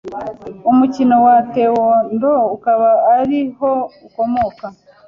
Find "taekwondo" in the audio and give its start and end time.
1.51-2.31